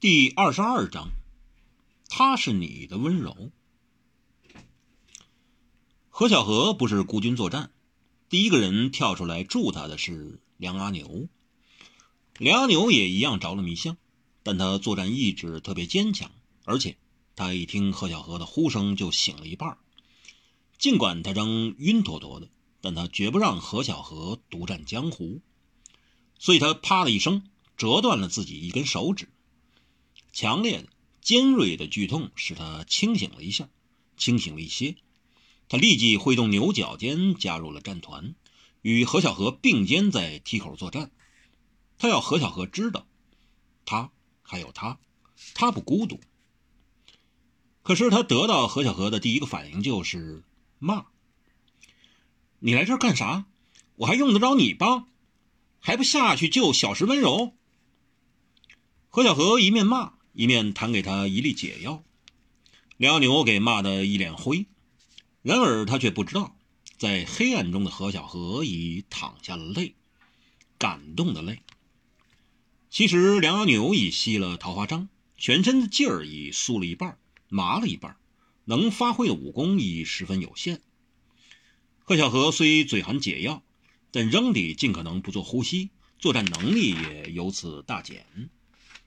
[0.00, 1.10] 第二十二章，
[2.08, 3.50] 他是你的温柔。
[6.08, 7.70] 何小荷不是孤军作战，
[8.30, 11.28] 第一个人跳出来助他的是梁阿牛。
[12.38, 13.98] 梁阿牛也一样着了迷香，
[14.42, 16.30] 但他作战意志特别坚强，
[16.64, 16.96] 而且
[17.36, 19.76] 他一听何小荷的呼声就醒了一半。
[20.78, 22.48] 尽管他仍晕坨坨的，
[22.80, 25.42] 但他绝不让何小荷独占江湖，
[26.38, 27.46] 所以他啪的一声
[27.76, 29.28] 折断了自己一根手指。
[30.32, 30.88] 强烈的、
[31.20, 33.68] 尖锐的剧痛使他清醒了一下，
[34.16, 34.96] 清醒了一些。
[35.68, 38.34] 他立即挥动牛角尖加入了战团，
[38.82, 41.10] 与何小荷并肩在梯口作战。
[41.98, 43.06] 他要何小荷知道，
[43.84, 44.10] 他
[44.42, 44.98] 还有他，
[45.54, 46.20] 他不孤独。
[47.82, 50.44] 可是他得到何小荷的第一个反应就是
[50.78, 51.06] 骂
[52.60, 53.46] ：“你来这儿干啥？
[53.96, 55.08] 我还用得着你帮？
[55.78, 57.54] 还不下去救小石温柔？”
[59.08, 60.14] 何小荷一面骂。
[60.40, 62.02] 一面弹给他一粒解药，
[62.96, 64.64] 梁牛给骂得一脸灰。
[65.42, 66.56] 然而他却不知道，
[66.96, 69.96] 在黑暗中的何小荷已淌下了泪，
[70.78, 71.58] 感动的泪。
[72.88, 77.18] 其实梁牛已吸了桃花章，全身的劲儿已酥了一半，
[77.50, 78.16] 麻了一半，
[78.64, 80.80] 能发挥的武功已十分有限。
[81.98, 83.62] 何小荷虽嘴含解药，
[84.10, 88.48] 但仍得尽可能不做呼吸，作战能力也由此大减。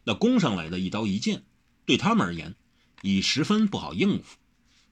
[0.03, 1.43] 那攻上来的一刀一剑，
[1.85, 2.55] 对他们而言
[3.01, 4.37] 已十分不好应付。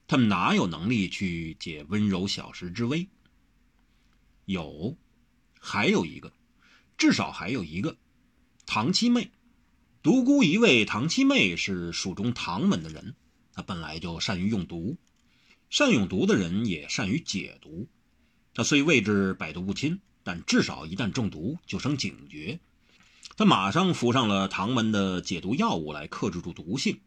[0.06, 3.08] 他们哪有能力去解温柔小石之危？
[4.44, 4.96] 有，
[5.58, 6.32] 还有一个，
[6.98, 7.96] 至少还有一个，
[8.66, 9.30] 唐七妹，
[10.02, 10.84] 独孤一位。
[10.84, 13.14] 唐七妹是蜀中唐门的人，
[13.54, 14.96] 她本来就善于用毒，
[15.70, 17.88] 善用毒的人也善于解毒。
[18.54, 22.60] 他虽位置百毒不侵，但至少一旦中毒就生警觉。
[23.36, 27.00] 他马上服上了唐门的解毒药物来克制住毒性，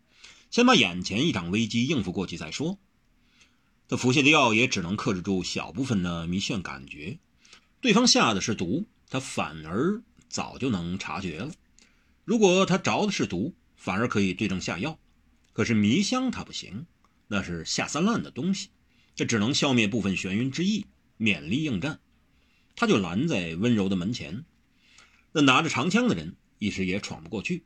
[0.49, 2.79] 先把眼前一场危机应付过去再说。
[3.87, 7.19] 他服下的药也只能克制住小部分的迷眩感觉，
[7.79, 11.51] 对方下的是毒，他反而早就能察觉了。
[12.23, 14.97] 如果他着的是毒，反而可以对症下药。
[15.53, 16.87] 可是迷香他不行，
[17.27, 18.69] 那是下三滥的东西，
[19.15, 20.87] 这只能消灭部分眩晕之意，
[21.19, 21.99] 勉力应战。
[22.75, 24.43] 他就拦在温柔的门前。
[25.37, 27.65] 那拿着长枪的人一时也闯不过去。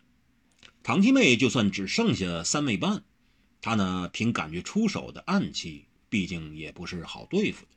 [0.81, 3.03] 唐七妹就算只剩下三妹半，
[3.62, 7.72] 她呢凭感觉出手的暗器，毕竟也不是好对付的。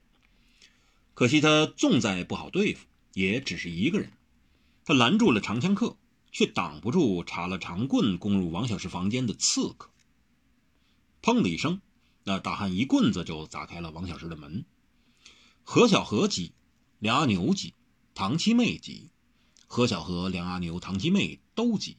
[1.13, 4.11] 可惜她纵在不好对付，也只是一个人。
[4.87, 5.99] 她拦住了长枪客，
[6.31, 9.91] 却挡不住插了长棍攻入王小石房间的刺客。
[11.21, 11.83] 砰的一声，
[12.25, 14.65] 那大汉一棍子就砸开了王小石的门。
[15.65, 16.53] 何小何急，
[16.99, 17.75] 梁阿牛急，
[18.15, 19.11] 唐七妹急。
[19.75, 21.97] 何小荷、梁阿牛、唐七妹都急，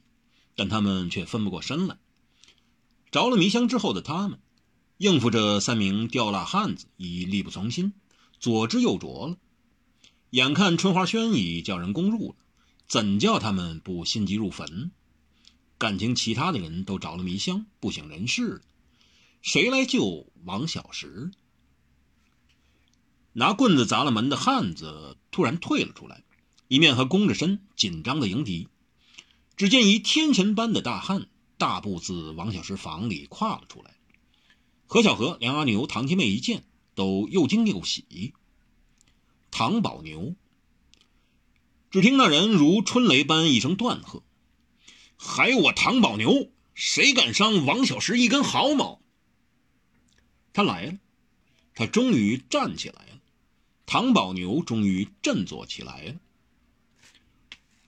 [0.55, 1.97] 但他们却分不过身来。
[3.09, 4.37] 着了迷香之后的他们，
[4.99, 7.93] 应付这三名吊辣汉子已力不从心，
[8.39, 9.37] 左支右拙了。
[10.29, 12.35] 眼看春花轩已叫人攻入了，
[12.87, 14.91] 怎叫他们不心急如焚？
[15.79, 18.61] 感情其他的人都着了迷香，不省人事，
[19.41, 21.31] 谁来救王小石？
[23.31, 26.23] 拿棍子砸了门的汉子突然退了出来。
[26.73, 28.67] 一面还弓着身，紧张的迎敌。
[29.55, 31.27] 只见一天神般的大汉
[31.59, 33.91] 大步自王小石房里跨了出来。
[34.87, 36.63] 何小荷、梁阿牛、唐七妹一见，
[36.95, 38.33] 都又惊又喜。
[39.51, 40.33] 唐宝牛，
[41.91, 44.23] 只听那人如春雷般一声断喝
[45.15, 48.99] ：“还我唐宝牛，谁敢伤王小石一根毫毛？”
[50.53, 50.97] 他来了，
[51.75, 53.19] 他终于站起来了。
[53.85, 56.15] 唐宝牛终于振作起来了。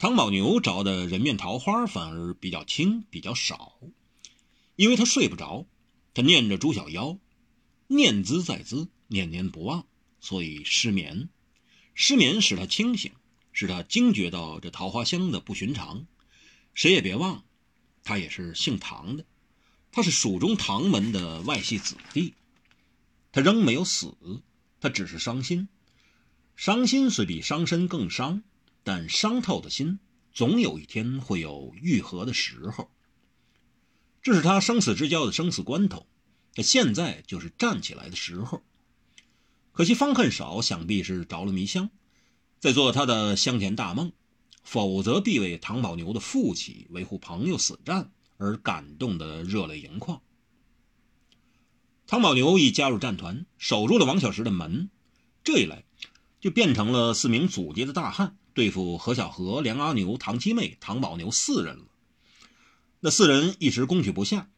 [0.06, 3.80] 唐宝牛着的人面桃花反而比较轻，比较少，
[4.76, 5.66] 因为他睡不着，
[6.14, 7.18] 他念着朱小妖，
[7.88, 9.88] 念兹在兹，念念不忘，
[10.20, 11.30] 所以失眠。
[11.96, 13.14] 失眠使他清醒，
[13.52, 16.06] 使他惊觉到这桃花香的不寻常。
[16.76, 17.44] 谁也别忘，
[18.04, 19.26] 他也是姓唐的，
[19.92, 22.36] 他是蜀中唐门的外系子弟。
[23.32, 24.16] 他仍没有死，
[24.80, 25.68] 他只是伤心。
[26.56, 28.44] 伤心虽比伤身更伤。
[28.86, 29.98] 但伤透的心，
[30.32, 32.92] 总有一天会有愈合的时候。
[34.22, 36.06] 这是他生死之交的生死关头，
[36.54, 38.64] 他现在就是站起来的时候。
[39.72, 41.90] 可惜方恨少，想必是着了迷香，
[42.60, 44.14] 在做他的香甜大梦，
[44.62, 50.22] 否则必为唐宝牛的父亲维护朋友死战而感动的热泪盈眶。
[52.06, 54.92] 唐宝牛一加入战团，守住了王小石的门，
[55.44, 55.86] 这一来，
[56.40, 58.38] 就变成了四名祖级的大汉。
[58.56, 61.86] 对付何小荷、梁阿牛、唐七妹、唐宝牛四人了。
[63.02, 64.50] 那四人一时攻取不下，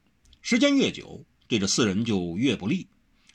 [0.41, 2.87] 时间越久，对这四人就越不利。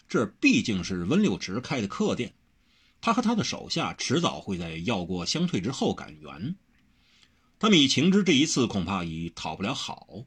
[0.08, 2.34] 这毕竟是温六池开的客店，
[3.00, 6.54] 他和他的手下迟早会在要过相退之后赶援。
[7.58, 10.24] 他们以情知这一次恐怕已讨不了好，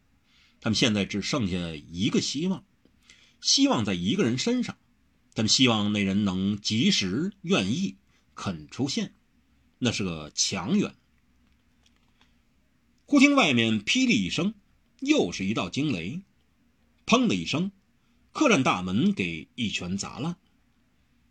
[0.59, 1.55] 他们现在只剩下
[1.89, 2.65] 一个希望，
[3.39, 4.77] 希望在一个人身上。
[5.33, 7.95] 他们希望那人能及时、愿意、
[8.35, 9.13] 肯出现，
[9.85, 10.95] 那是个强援。
[13.05, 14.53] 忽听外面霹雳一声。
[15.01, 16.21] 又是一道惊雷，
[17.05, 17.71] 砰的一声，
[18.31, 20.37] 客栈大门给一拳砸烂。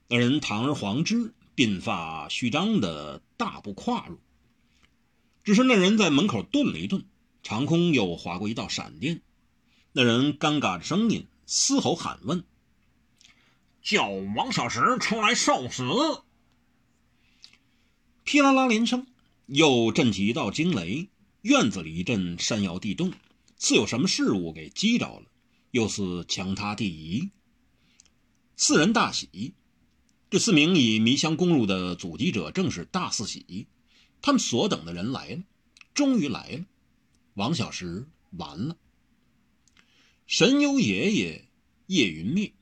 [0.07, 4.21] 那人堂而皇之，鬓发虚张的大步跨入。
[5.43, 7.05] 只是那人在门口顿了一顿，
[7.43, 9.23] 长空又划过一道闪电。
[9.93, 12.45] 那人尴尬的声音嘶吼喊问
[13.83, 15.83] ：“叫王小石出来受死！”
[18.25, 19.07] 噼啦啦连声，
[19.47, 21.09] 又震起一道惊雷，
[21.43, 23.13] 院子里一阵山摇地动。
[23.59, 25.27] 似有什么事物给击着了，
[25.71, 27.29] 又似墙塌地移。
[28.57, 29.53] 四人大喜，
[30.31, 33.67] 这四名以迷香攻入的阻击者正是大四喜。
[34.23, 35.43] 他们所等的人来了，
[35.93, 36.65] 终于来了。
[37.35, 38.79] 王小石完了。
[40.27, 41.45] 神游爷爷
[41.87, 42.55] 叶云灭，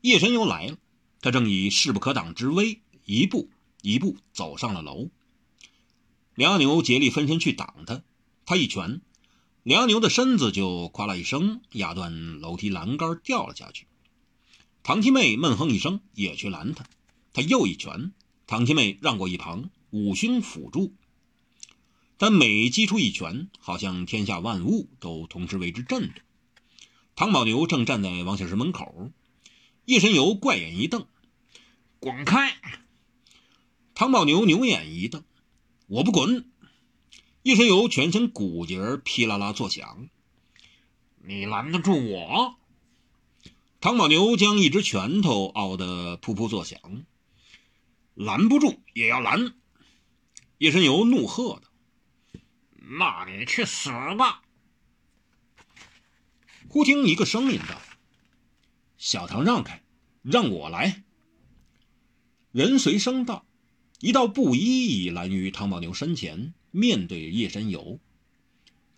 [0.00, 0.78] 叶神游来了，
[1.20, 3.48] 他正以势不可挡之威，一步
[3.82, 5.10] 一步走上了楼。
[6.34, 8.02] 梁牛竭力分身去挡他。
[8.46, 9.00] 他一拳，
[9.62, 13.86] 梁牛的身子就夸啦一声压断楼梯栏杆，掉了下去。
[14.82, 16.86] 唐七妹闷哼一声，也去拦他。
[17.34, 18.12] 他又一拳，
[18.46, 20.94] 唐七妹让过一旁，五胸辅助。
[22.16, 26.22] 但每击出一拳，好像天下万物都同时为之震动。
[27.14, 29.10] 唐宝牛正站在王小石门口，
[29.84, 31.06] 叶神游怪眼一瞪
[32.00, 32.56] ：“滚开！”
[33.98, 35.24] 唐宝牛牛眼一瞪
[35.88, 36.48] ：“我不滚。”
[37.42, 40.08] 叶神游全身骨节噼啦啦作响，
[41.16, 42.54] 你拦得住我？
[43.80, 46.78] 唐宝牛将一只拳头拗得噗噗作响，
[48.14, 49.56] 拦不住也要拦。
[50.58, 51.62] 叶神游怒喝道
[53.00, 54.42] ：“那你去死吧！”
[56.70, 57.82] 忽听一个声音道
[58.96, 59.82] ：“小唐让开，
[60.22, 61.02] 让我来。”
[62.52, 63.44] 人随声道
[64.00, 67.98] ：“一道布衣已拦于汤宝牛身前。”面对夜神游，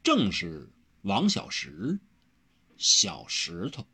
[0.03, 0.69] 正是
[1.03, 2.01] 王小石，
[2.77, 3.87] 小石头。